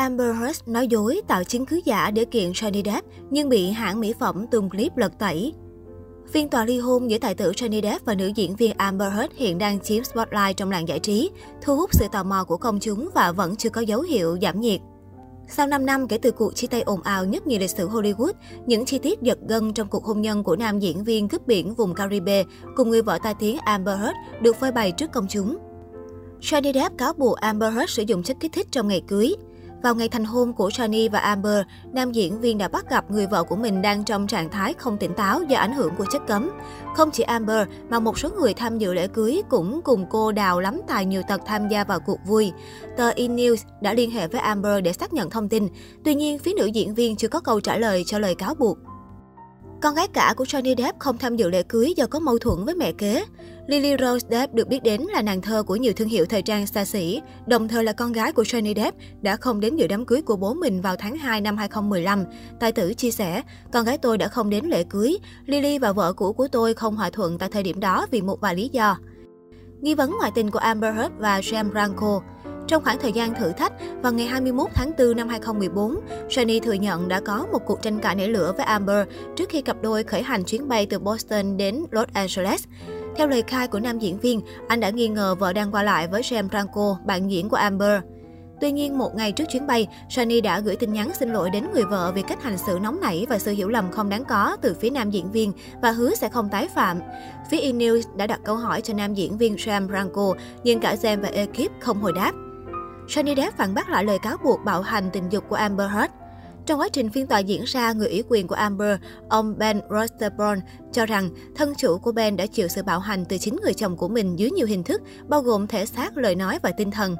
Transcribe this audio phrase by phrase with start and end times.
[0.00, 4.00] Amber Heard nói dối tạo chứng cứ giả để kiện Johnny Depp nhưng bị hãng
[4.00, 5.52] mỹ phẩm tung clip lật tẩy.
[6.30, 9.34] Phiên tòa ly hôn giữa tài tử Johnny Depp và nữ diễn viên Amber Heard
[9.34, 11.30] hiện đang chiếm spotlight trong làng giải trí,
[11.62, 14.60] thu hút sự tò mò của công chúng và vẫn chưa có dấu hiệu giảm
[14.60, 14.80] nhiệt.
[15.48, 18.32] Sau 5 năm kể từ cuộc chia tay ồn ào nhất nhì lịch sử Hollywood,
[18.66, 21.74] những chi tiết giật gân trong cuộc hôn nhân của nam diễn viên cướp biển
[21.74, 22.44] vùng Caribe
[22.76, 25.58] cùng người vợ tai tiếng Amber Heard được phơi bày trước công chúng.
[26.40, 29.34] Johnny Depp cáo buộc Amber Heard sử dụng chất kích thích trong ngày cưới.
[29.82, 31.62] Vào ngày thành hôn của Johnny và Amber,
[31.92, 34.96] nam diễn viên đã bắt gặp người vợ của mình đang trong trạng thái không
[34.96, 36.50] tỉnh táo do ảnh hưởng của chất cấm.
[36.96, 40.60] Không chỉ Amber, mà một số người tham dự lễ cưới cũng cùng cô đào
[40.60, 42.52] lắm tài nhiều tật tham gia vào cuộc vui.
[42.96, 45.68] Tờ E-News đã liên hệ với Amber để xác nhận thông tin.
[46.04, 48.78] Tuy nhiên, phía nữ diễn viên chưa có câu trả lời cho lời cáo buộc.
[49.82, 52.64] Con gái cả của Johnny Depp không tham dự lễ cưới do có mâu thuẫn
[52.64, 53.24] với mẹ kế.
[53.70, 56.66] Lily Rose Depp được biết đến là nàng thơ của nhiều thương hiệu thời trang
[56.66, 60.06] xa xỉ, đồng thời là con gái của Johnny Depp đã không đến dự đám
[60.06, 62.24] cưới của bố mình vào tháng 2 năm 2015.
[62.60, 63.42] Tài tử chia sẻ,
[63.72, 66.96] con gái tôi đã không đến lễ cưới, Lily và vợ cũ của tôi không
[66.96, 68.98] hòa thuận tại thời điểm đó vì một vài lý do.
[69.80, 72.20] Nghi vấn ngoại tình của Amber Heard và James Franco
[72.68, 76.72] trong khoảng thời gian thử thách, vào ngày 21 tháng 4 năm 2014, Johnny thừa
[76.72, 80.04] nhận đã có một cuộc tranh cãi nảy lửa với Amber trước khi cặp đôi
[80.04, 82.64] khởi hành chuyến bay từ Boston đến Los Angeles.
[83.16, 86.08] Theo lời khai của nam diễn viên, anh đã nghi ngờ vợ đang qua lại
[86.08, 88.00] với Sam Franco, bạn diễn của Amber.
[88.60, 91.66] Tuy nhiên, một ngày trước chuyến bay, Sunny đã gửi tin nhắn xin lỗi đến
[91.74, 94.56] người vợ vì cách hành xử nóng nảy và sự hiểu lầm không đáng có
[94.62, 95.52] từ phía nam diễn viên
[95.82, 97.00] và hứa sẽ không tái phạm.
[97.50, 97.72] Phía E!
[97.72, 101.28] News đã đặt câu hỏi cho nam diễn viên Sam Franco, nhưng cả Sam và
[101.28, 102.32] ekip không hồi đáp.
[103.08, 106.12] Johnny Depp phản bác lại lời cáo buộc bạo hành tình dục của Amber Heard.
[106.66, 110.60] Trong quá trình phiên tòa diễn ra, người ủy quyền của Amber, ông Ben Rosterborn,
[110.92, 113.96] cho rằng thân chủ của Ben đã chịu sự bạo hành từ chính người chồng
[113.96, 117.16] của mình dưới nhiều hình thức, bao gồm thể xác, lời nói và tinh thần.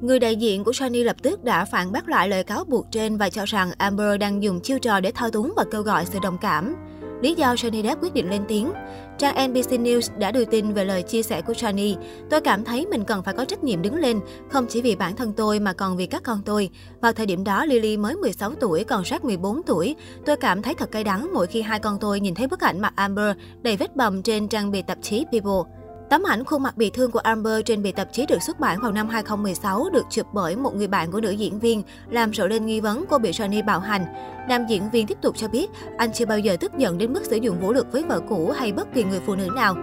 [0.00, 3.16] Người đại diện của Sony lập tức đã phản bác lại lời cáo buộc trên
[3.16, 6.18] và cho rằng Amber đang dùng chiêu trò để thao túng và kêu gọi sự
[6.22, 6.76] đồng cảm.
[7.22, 8.72] Lý do Johnny Depp quyết định lên tiếng.
[9.18, 11.96] Trang NBC News đã đưa tin về lời chia sẻ của Johnny.
[12.30, 15.16] Tôi cảm thấy mình cần phải có trách nhiệm đứng lên, không chỉ vì bản
[15.16, 16.70] thân tôi mà còn vì các con tôi.
[17.00, 19.96] Vào thời điểm đó, Lily mới 16 tuổi, còn Jack 14 tuổi.
[20.26, 22.80] Tôi cảm thấy thật cay đắng mỗi khi hai con tôi nhìn thấy bức ảnh
[22.80, 25.79] mặt Amber đầy vết bầm trên trang bìa tạp chí People.
[26.10, 28.80] Tấm ảnh khuôn mặt bị thương của Amber trên bìa tạp chí được xuất bản
[28.82, 32.46] vào năm 2016 được chụp bởi một người bạn của nữ diễn viên, làm rộ
[32.46, 34.04] lên nghi vấn cô bị Johnny bạo hành.
[34.48, 37.24] Nam diễn viên tiếp tục cho biết anh chưa bao giờ tức giận đến mức
[37.24, 39.74] sử dụng vũ lực với vợ cũ hay bất kỳ người phụ nữ nào.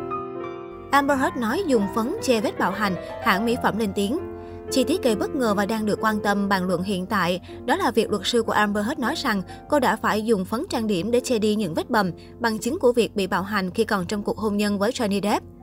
[0.92, 4.20] Amber Heard nói dùng phấn che vết bạo hành, hãng mỹ phẩm lên tiếng.
[4.72, 7.76] Chi tiết gây bất ngờ và đang được quan tâm bàn luận hiện tại, đó
[7.76, 10.88] là việc luật sư của Amber Heard nói rằng cô đã phải dùng phấn trang
[10.88, 13.86] điểm để che đi những vết bầm, bằng chứng của việc bị bạo hành khi
[13.86, 15.57] còn trong cuộc hôn nhân với Johnny Depp.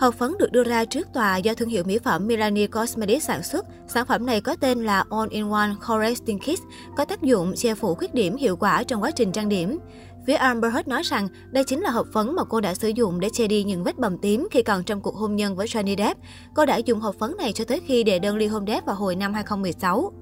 [0.00, 3.42] Hộp phấn được đưa ra trước tòa do thương hiệu mỹ phẩm Milani Cosmetics sản
[3.42, 3.66] xuất.
[3.88, 6.60] Sản phẩm này có tên là All-in-One Correcting Kit,
[6.96, 9.78] có tác dụng che phủ khuyết điểm hiệu quả trong quá trình trang điểm.
[10.26, 13.20] Phía Amber Heard nói rằng đây chính là hộp phấn mà cô đã sử dụng
[13.20, 15.96] để che đi những vết bầm tím khi còn trong cuộc hôn nhân với Johnny
[15.96, 16.20] Depp.
[16.54, 18.96] Cô đã dùng hộp phấn này cho tới khi đệ đơn ly hôn Depp vào
[18.96, 20.12] hồi năm 2016.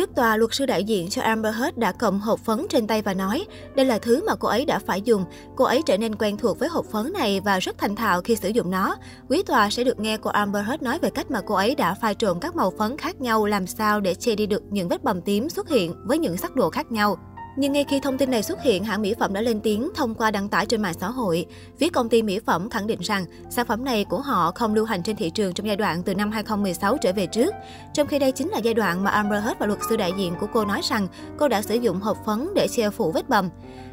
[0.00, 3.02] Trước tòa, luật sư đại diện cho Amber Heard đã cầm hộp phấn trên tay
[3.02, 5.24] và nói, đây là thứ mà cô ấy đã phải dùng.
[5.56, 8.36] Cô ấy trở nên quen thuộc với hộp phấn này và rất thành thạo khi
[8.36, 8.96] sử dụng nó.
[9.28, 11.94] Quý tòa sẽ được nghe cô Amber Heard nói về cách mà cô ấy đã
[11.94, 15.04] pha trộn các màu phấn khác nhau làm sao để che đi được những vết
[15.04, 17.16] bầm tím xuất hiện với những sắc độ khác nhau.
[17.60, 20.14] Nhưng ngay khi thông tin này xuất hiện, hãng mỹ phẩm đã lên tiếng thông
[20.14, 21.46] qua đăng tải trên mạng xã hội.
[21.78, 24.84] Phía công ty mỹ phẩm khẳng định rằng sản phẩm này của họ không lưu
[24.84, 27.54] hành trên thị trường trong giai đoạn từ năm 2016 trở về trước.
[27.94, 30.34] Trong khi đây chính là giai đoạn mà Amber Heard và luật sư đại diện
[30.40, 33.48] của cô nói rằng cô đã sử dụng hộp phấn để che phủ vết bầm.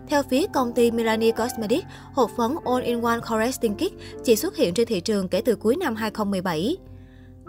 [0.10, 4.88] Theo phía công ty Milani Cosmetics, hộp phấn All-in-One Correcting Kit chỉ xuất hiện trên
[4.88, 6.78] thị trường kể từ cuối năm 2017.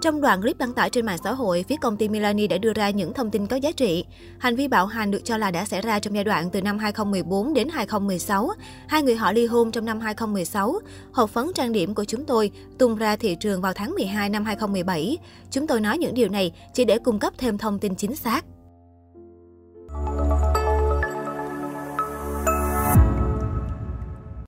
[0.01, 2.73] Trong đoạn clip đăng tải trên mạng xã hội, phía công ty Milani đã đưa
[2.73, 4.05] ra những thông tin có giá trị.
[4.39, 6.79] Hành vi bạo hành được cho là đã xảy ra trong giai đoạn từ năm
[6.79, 8.51] 2014 đến 2016.
[8.89, 10.79] Hai người họ ly hôn trong năm 2016.
[11.13, 14.45] Hộp phấn trang điểm của chúng tôi tung ra thị trường vào tháng 12 năm
[14.45, 15.19] 2017.
[15.51, 18.45] Chúng tôi nói những điều này chỉ để cung cấp thêm thông tin chính xác.